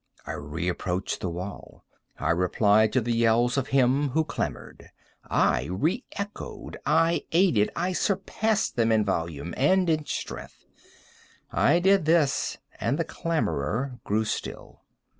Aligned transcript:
I 0.25 0.31
reapproached 0.31 1.19
the 1.21 1.29
wall. 1.29 1.85
I 2.17 2.31
replied 2.31 2.91
to 2.93 3.01
the 3.01 3.13
yells 3.15 3.55
of 3.55 3.67
him 3.67 4.09
who 4.09 4.23
clamored. 4.23 4.89
I 5.29 5.65
re 5.65 6.03
echoed—I 6.17 7.25
aided—I 7.31 7.93
surpassed 7.93 8.77
them 8.77 8.91
in 8.91 9.05
volume 9.05 9.53
and 9.55 9.87
in 9.91 10.07
strength. 10.07 10.65
I 11.51 11.77
did 11.77 12.05
this, 12.05 12.57
and 12.79 12.97
the 12.97 13.05
clamorer 13.05 13.99
grew 14.03 14.25
still. 14.25 14.81